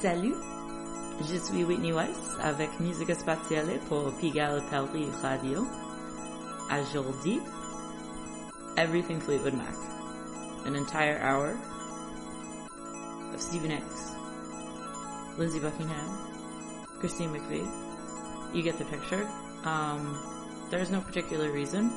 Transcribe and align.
Salut, 0.00 0.34
je 1.28 1.36
suis 1.36 1.62
Whitney 1.62 1.92
Weiss 1.92 2.34
avec 2.40 2.80
Musique 2.80 3.14
Spatiale 3.14 3.78
pour 3.86 4.10
Pigalle 4.16 4.62
Paris 4.70 5.10
Radio. 5.20 5.66
Aujourd'hui, 6.72 7.38
Everything 8.78 9.20
Fleetwood 9.20 9.52
Mac. 9.52 9.74
An 10.64 10.74
entire 10.74 11.18
hour 11.20 11.54
of 13.34 13.42
Stevie 13.42 13.68
Nicks, 13.68 14.14
Lindsey 15.36 15.60
Buckingham, 15.60 16.16
Christine 17.00 17.28
McVie. 17.28 17.68
You 18.54 18.62
get 18.62 18.78
the 18.78 18.86
picture. 18.86 19.28
Um, 19.64 20.18
there's 20.70 20.90
no 20.90 21.02
particular 21.02 21.50
reason. 21.50 21.90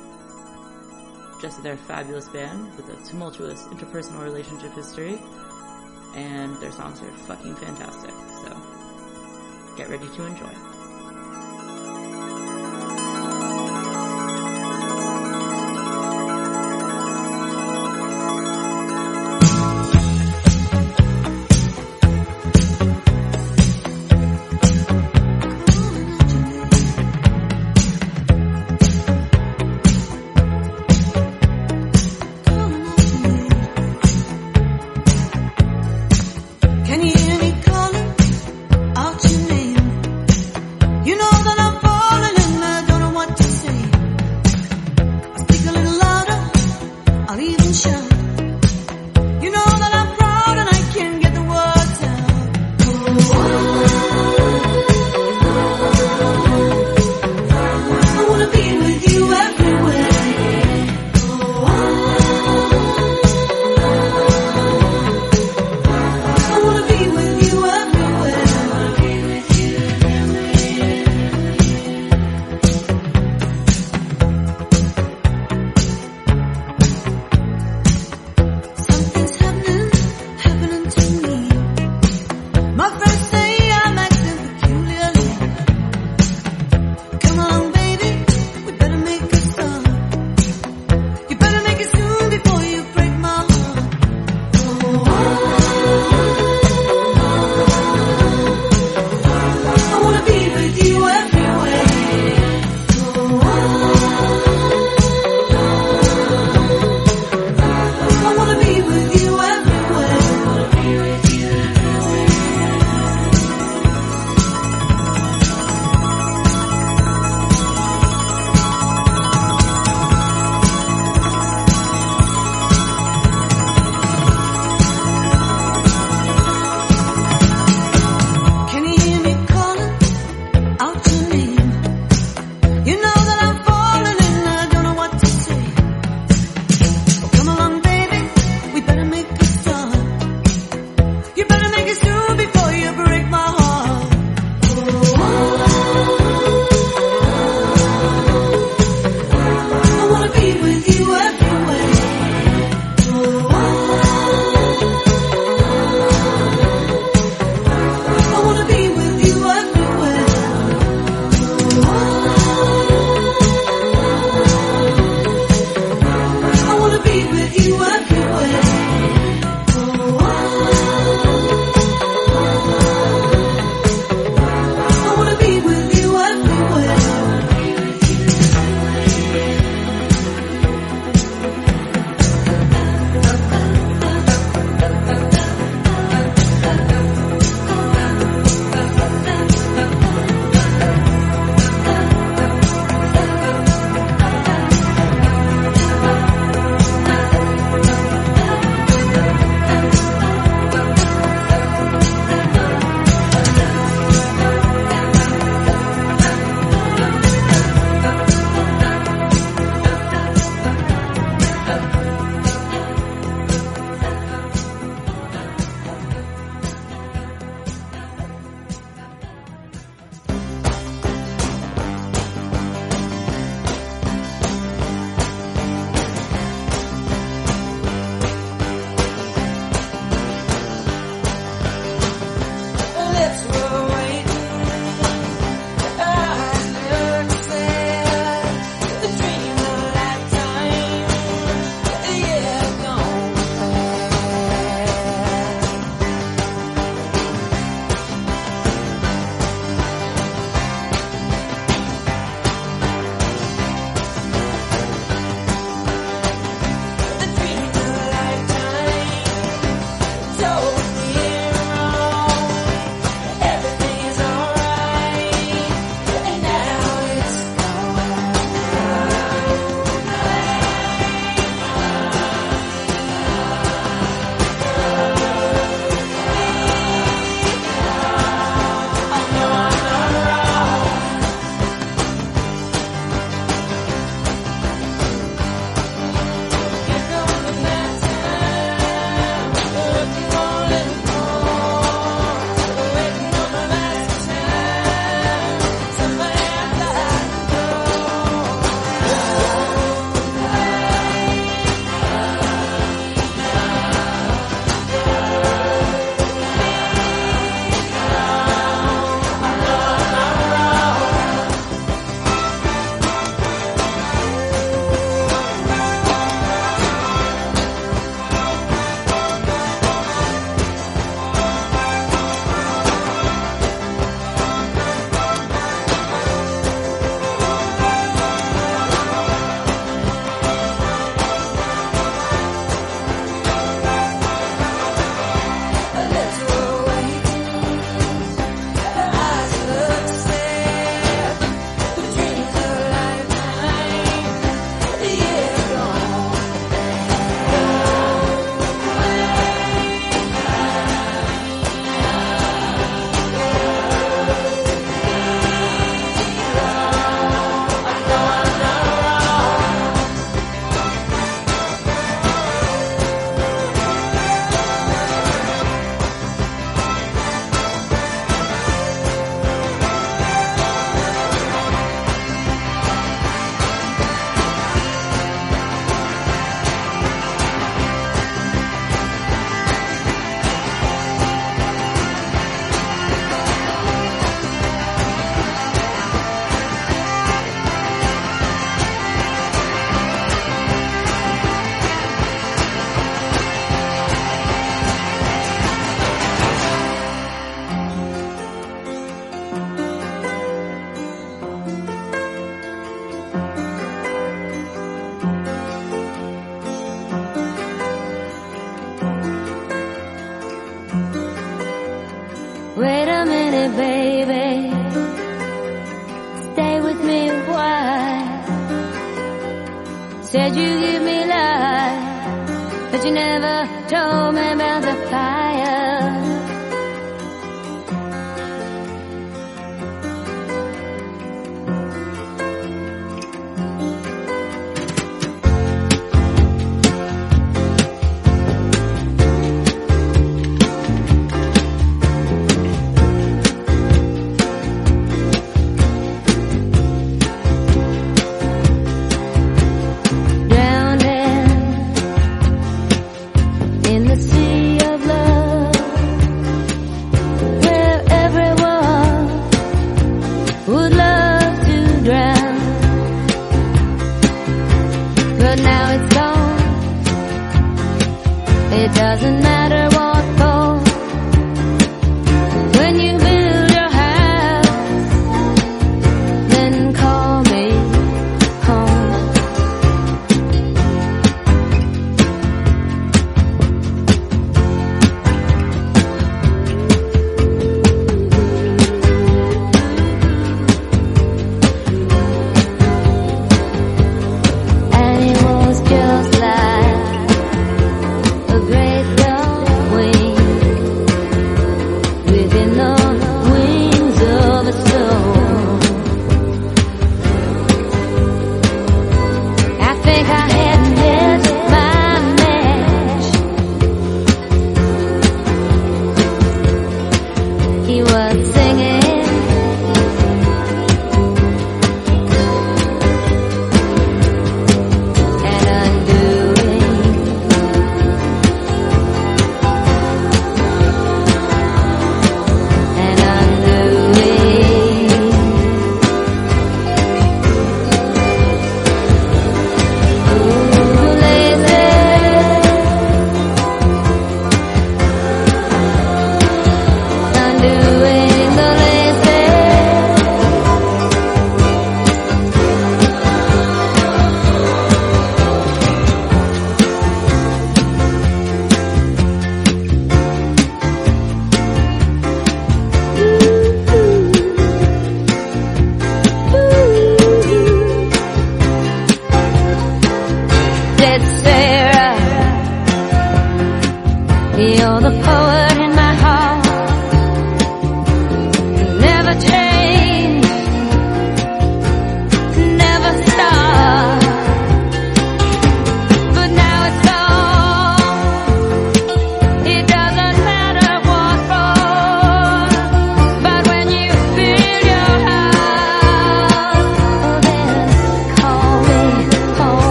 Just 1.40 1.56
that 1.56 1.62
they're 1.62 1.72
a 1.72 1.88
fabulous 1.88 2.28
band 2.28 2.76
with 2.76 2.86
a 2.90 3.08
tumultuous 3.08 3.62
interpersonal 3.68 4.22
relationship 4.22 4.74
history, 4.74 5.18
and 6.14 6.56
their 6.60 6.72
songs 6.72 7.02
are 7.02 7.10
fucking 7.26 7.54
fantastic. 7.56 8.10
So, 8.10 9.76
get 9.76 9.88
ready 9.88 10.08
to 10.08 10.26
enjoy. 10.26 10.73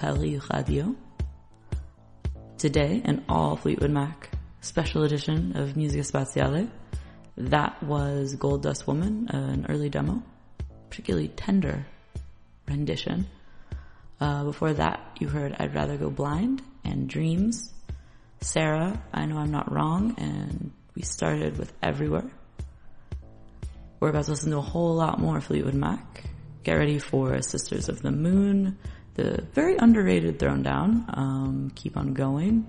Paris 0.00 0.42
Radio. 0.50 0.96
Today, 2.56 3.02
an 3.04 3.22
all 3.28 3.56
Fleetwood 3.56 3.90
Mac 3.90 4.30
special 4.62 5.04
edition 5.04 5.58
of 5.58 5.76
Musica 5.76 6.02
Spaziale. 6.02 6.70
That 7.36 7.82
was 7.82 8.34
Gold 8.34 8.62
Dust 8.62 8.86
Woman, 8.86 9.28
an 9.28 9.66
early 9.68 9.90
demo, 9.90 10.22
particularly 10.88 11.28
tender 11.28 11.84
rendition. 12.66 13.26
Uh, 14.18 14.44
before 14.44 14.72
that, 14.72 15.18
you 15.20 15.28
heard 15.28 15.54
I'd 15.58 15.74
Rather 15.74 15.98
Go 15.98 16.08
Blind 16.08 16.62
and 16.82 17.06
Dreams. 17.06 17.70
Sarah, 18.40 19.04
I 19.12 19.26
Know 19.26 19.36
I'm 19.36 19.50
Not 19.50 19.70
Wrong, 19.70 20.14
and 20.16 20.72
we 20.94 21.02
started 21.02 21.58
with 21.58 21.74
Everywhere. 21.82 22.30
We're 24.00 24.08
about 24.08 24.24
to 24.24 24.30
listen 24.30 24.50
to 24.52 24.56
a 24.56 24.62
whole 24.62 24.94
lot 24.94 25.20
more 25.20 25.42
Fleetwood 25.42 25.74
Mac. 25.74 26.24
Get 26.62 26.78
ready 26.78 26.98
for 26.98 27.42
Sisters 27.42 27.90
of 27.90 28.00
the 28.00 28.10
Moon, 28.10 28.78
the 29.14 29.42
very 29.52 29.76
underrated 29.76 30.38
Thrown 30.38 30.62
Down, 30.62 31.04
um, 31.08 31.72
Keep 31.74 31.96
on 31.96 32.14
Going, 32.14 32.66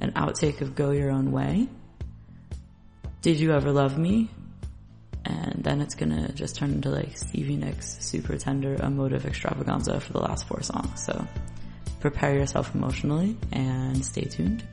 an 0.00 0.12
outtake 0.12 0.60
of 0.60 0.74
Go 0.74 0.90
Your 0.90 1.10
Own 1.10 1.32
Way. 1.32 1.68
Did 3.22 3.40
You 3.40 3.52
Ever 3.52 3.72
Love 3.72 3.98
Me? 3.98 4.30
And 5.24 5.62
then 5.62 5.80
it's 5.80 5.94
gonna 5.94 6.32
just 6.32 6.56
turn 6.56 6.70
into 6.70 6.90
like 6.90 7.16
Stevie 7.16 7.56
Nicks 7.56 7.98
super 8.00 8.38
tender 8.38 8.76
emotive 8.82 9.26
extravaganza 9.26 10.00
for 10.00 10.12
the 10.12 10.20
last 10.20 10.46
four 10.46 10.62
songs. 10.62 11.04
So 11.04 11.26
prepare 12.00 12.34
yourself 12.34 12.74
emotionally 12.74 13.36
and 13.52 14.04
stay 14.04 14.22
tuned. 14.22 14.64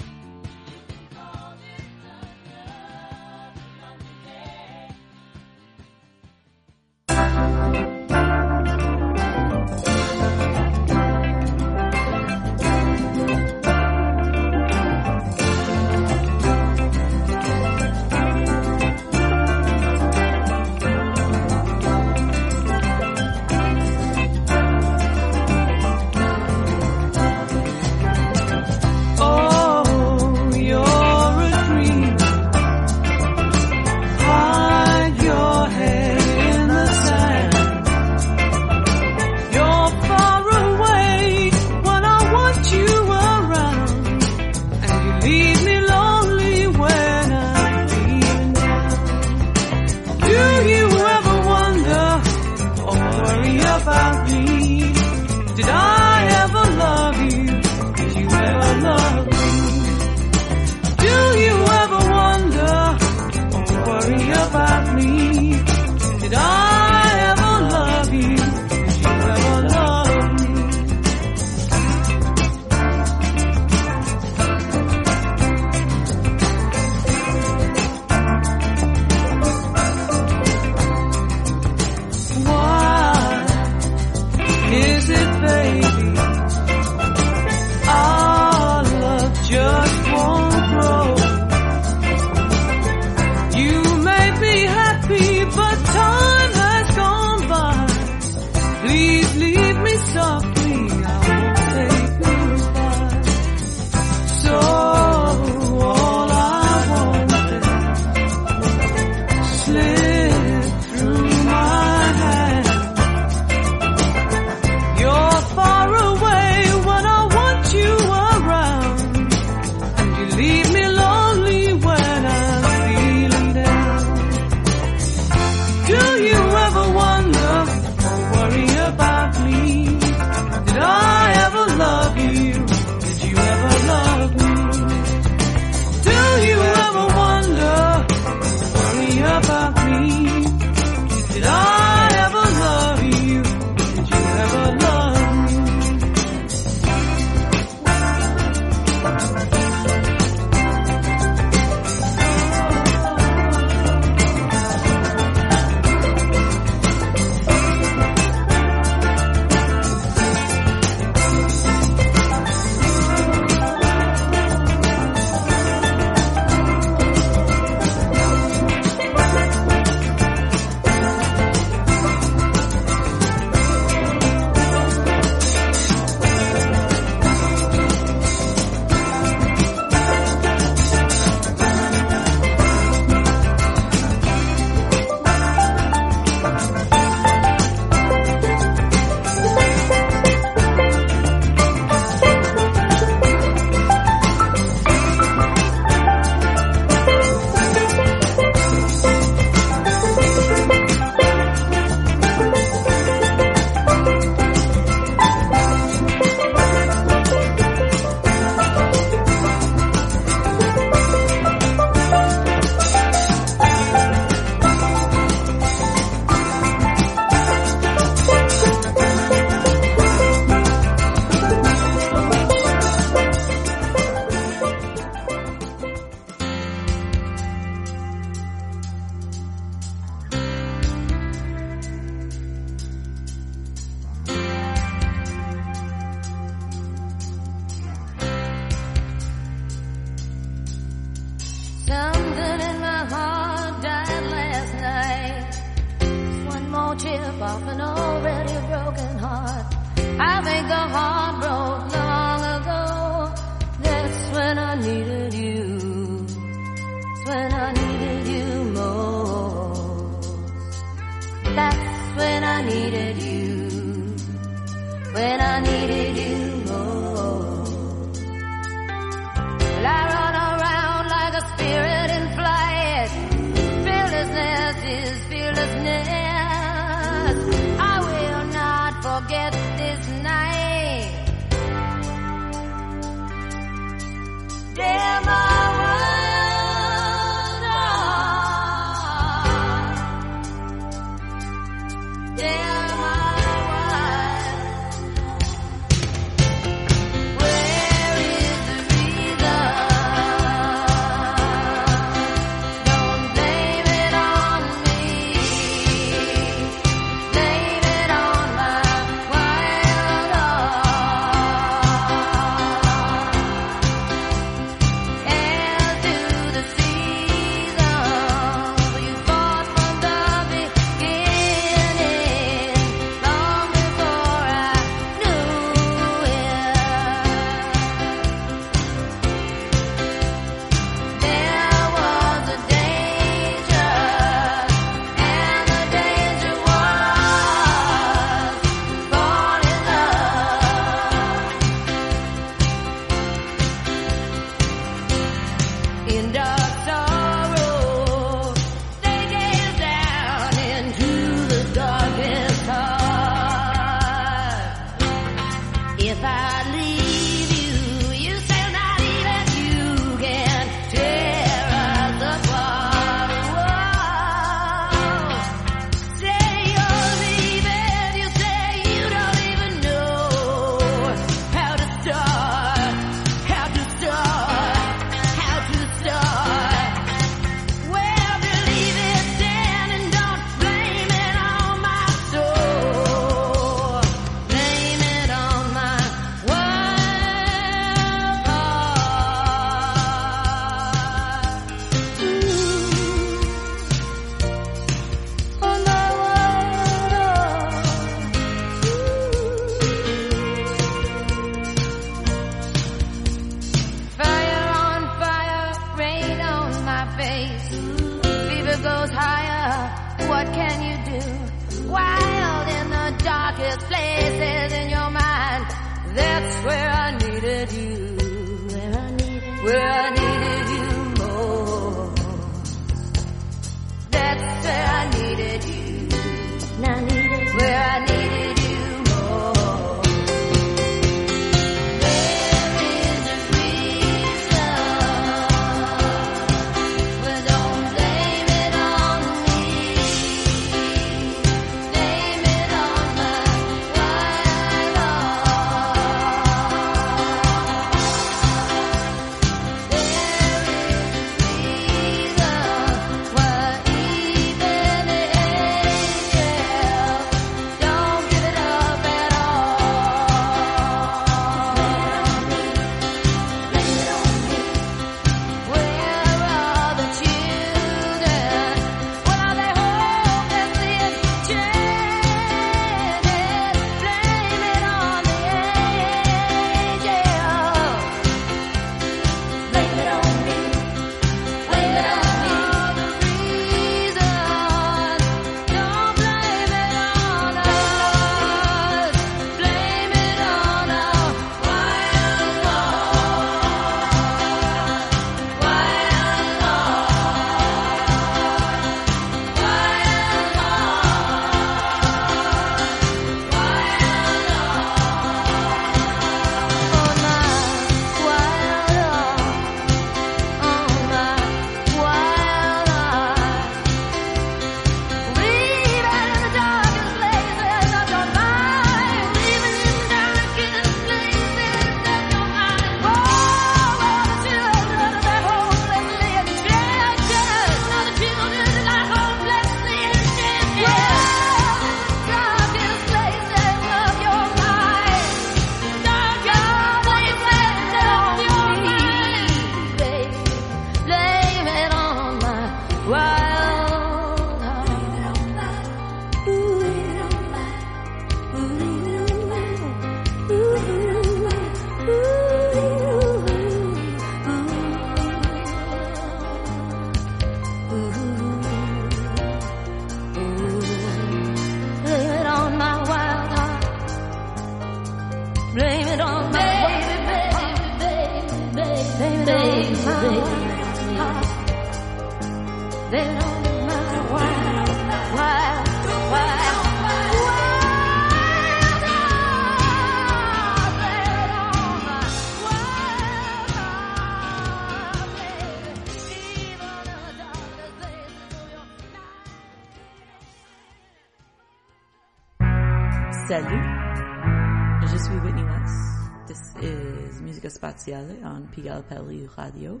Pele 598.30 598.42
on 598.44 598.68
Pigal 598.74 599.06
Pele 599.08 599.48
Radio. 599.58 600.00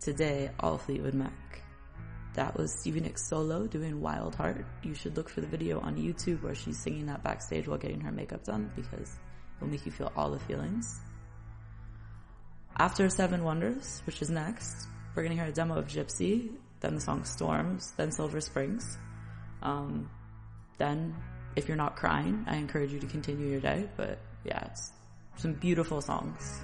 Today, 0.00 0.50
all 0.60 0.78
Fleetwood 0.78 1.14
Mac. 1.14 1.62
That 2.34 2.56
was 2.56 2.72
Stevie 2.80 3.00
Nicks 3.00 3.28
solo 3.28 3.66
doing 3.66 4.00
Wild 4.00 4.34
Heart. 4.34 4.64
You 4.82 4.94
should 4.94 5.16
look 5.16 5.28
for 5.28 5.40
the 5.40 5.46
video 5.46 5.80
on 5.80 5.96
YouTube 5.96 6.42
where 6.42 6.54
she's 6.54 6.78
singing 6.78 7.06
that 7.06 7.22
backstage 7.22 7.66
while 7.66 7.78
getting 7.78 8.00
her 8.00 8.12
makeup 8.12 8.44
done 8.44 8.70
because 8.76 9.18
it'll 9.56 9.68
make 9.68 9.84
you 9.84 9.92
feel 9.92 10.12
all 10.16 10.30
the 10.30 10.38
feelings. 10.40 11.00
After 12.78 13.08
Seven 13.08 13.42
Wonders, 13.42 14.02
which 14.06 14.22
is 14.22 14.30
next, 14.30 14.86
we're 15.14 15.22
gonna 15.22 15.34
hear 15.34 15.44
a 15.44 15.52
demo 15.52 15.76
of 15.76 15.86
Gypsy, 15.86 16.50
then 16.80 16.94
the 16.94 17.00
song 17.00 17.24
Storms, 17.24 17.92
then 17.96 18.12
Silver 18.12 18.40
Springs. 18.40 18.96
Um, 19.62 20.08
then, 20.78 21.14
if 21.56 21.68
you're 21.68 21.76
not 21.76 21.96
crying, 21.96 22.44
I 22.46 22.56
encourage 22.56 22.92
you 22.92 23.00
to 23.00 23.06
continue 23.06 23.48
your 23.48 23.60
day, 23.60 23.88
but 23.96 24.18
yeah, 24.44 24.66
it's 24.66 24.92
some 25.36 25.54
beautiful 25.54 26.00
songs. 26.00 26.62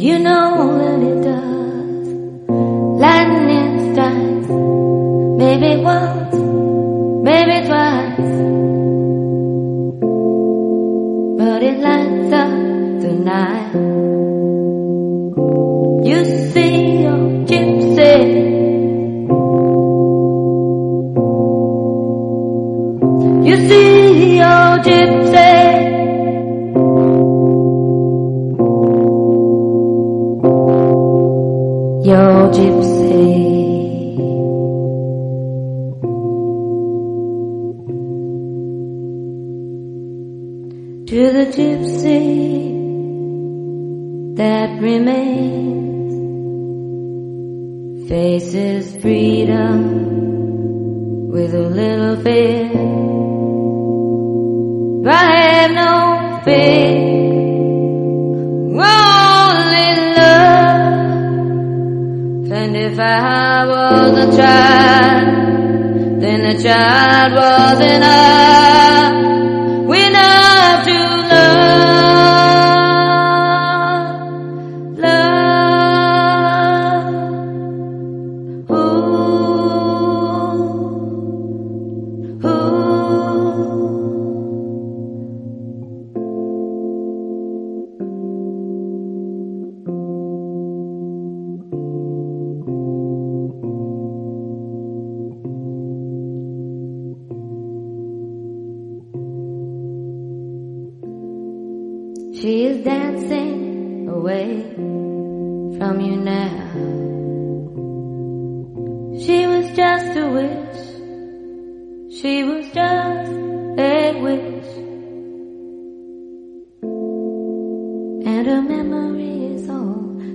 You 0.00 0.18
know 0.18 0.39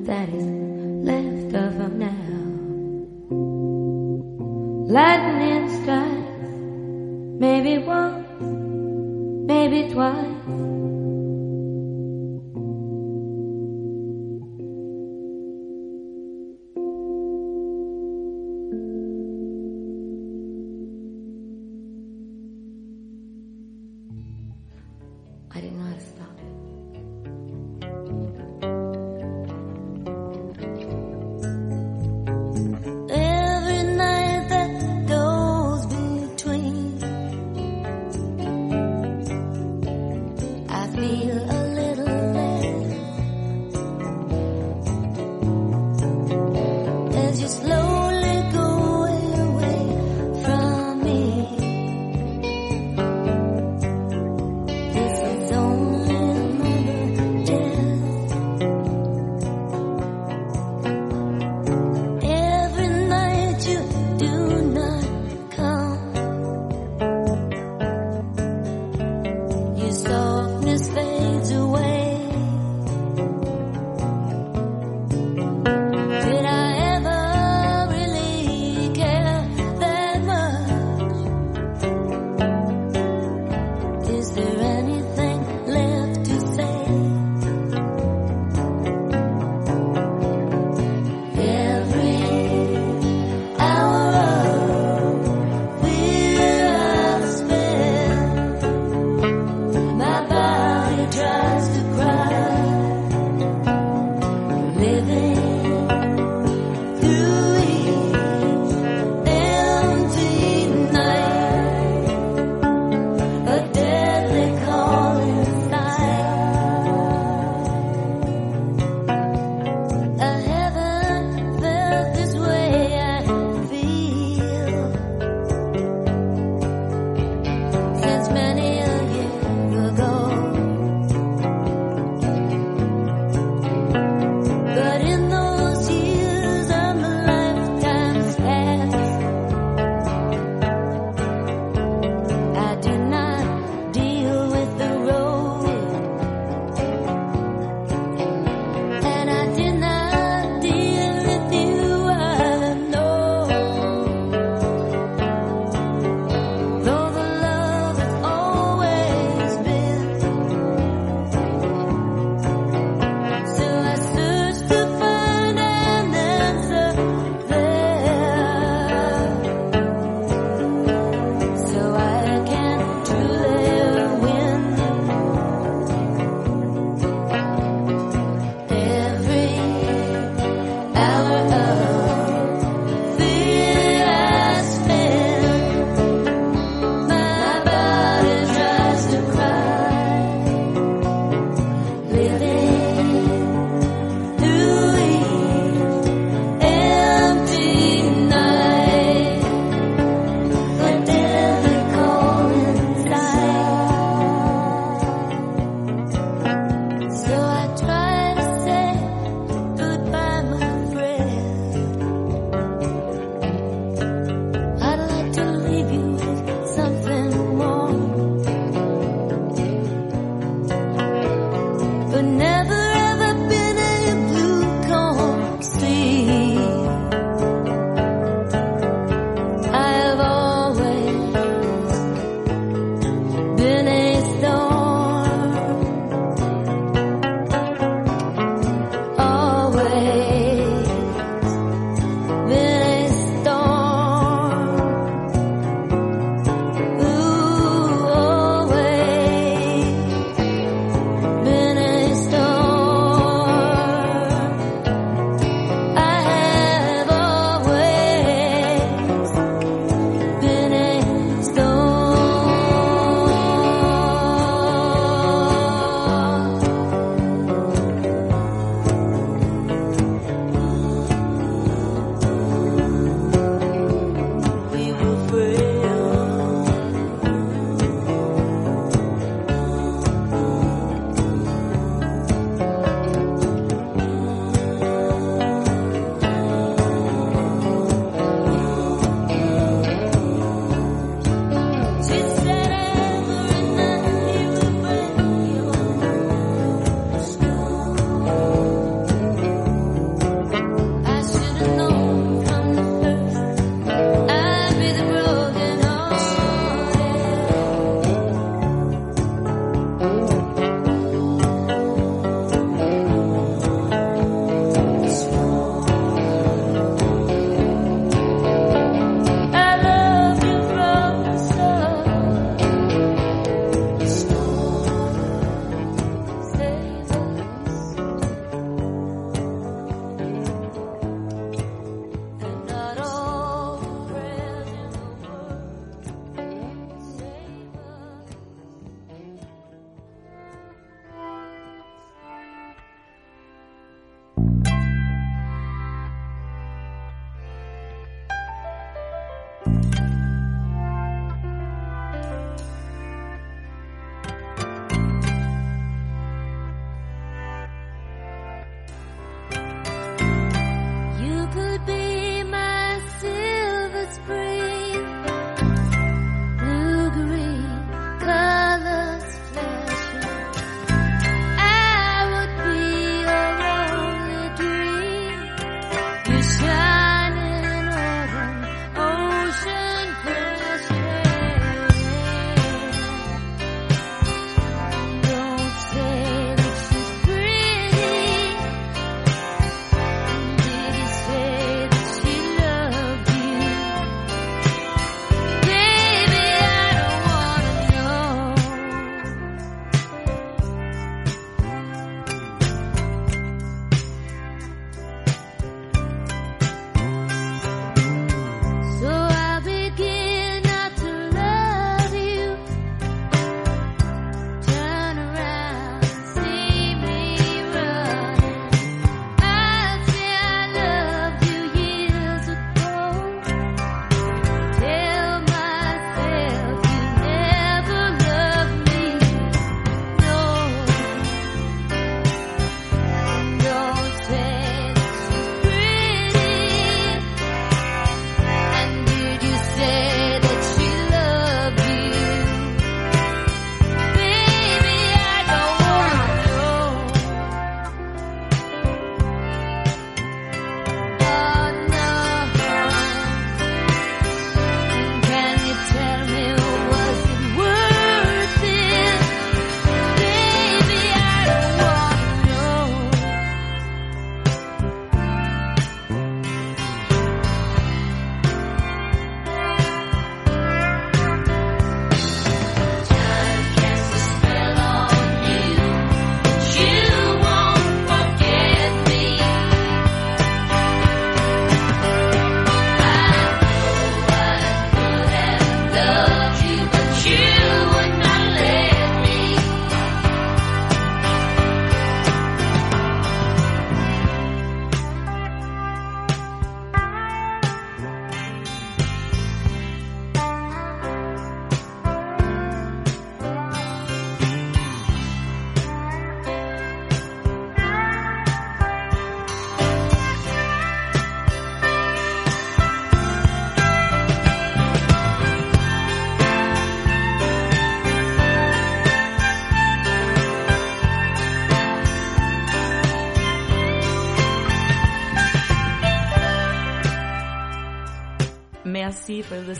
that 0.05 0.29
is 0.29 0.45
left 0.45 1.55
of 1.55 1.77
them 1.79 1.97
now. 1.97 2.11
Lightning 4.93 5.67
strikes, 5.81 6.49
maybe 7.39 7.79
once, 7.79 8.41
maybe 9.47 9.91
twice. 9.91 10.54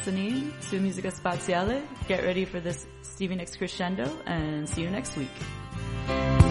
Anthony 0.05 0.51
su 0.59 0.75
Musica 0.79 1.09
Spaziale. 1.09 1.81
Get 2.07 2.21
ready 2.21 2.45
for 2.45 2.61
this 2.61 2.85
Stevie 3.01 3.35
Nicks 3.35 3.57
crescendo 3.57 4.07
and 4.25 4.69
see 4.69 4.83
you 4.83 4.91
next 4.91 5.17
week. 5.17 6.44